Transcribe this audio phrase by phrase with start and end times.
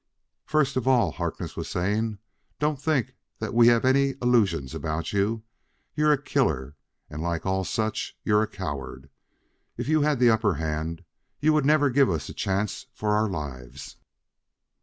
[0.47, 2.17] "First of all," Harkness was saying,
[2.57, 5.43] "don't think that we have any illusions about you.
[5.93, 6.75] You're a killer,
[7.07, 9.11] and, like all such, you're a coward.
[9.77, 11.03] If you had the upper hand,
[11.39, 13.97] you would never give us a chance for our lives.